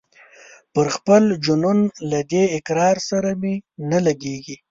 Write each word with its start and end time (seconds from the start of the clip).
پر 0.73 0.87
خپل 0.95 1.23
جنون 1.45 1.79
له 2.09 2.19
دې 2.31 2.43
اقرار 2.57 2.97
سره 3.09 3.29
مي 3.41 3.55
نه 3.91 3.99
لګیږي 4.05 4.55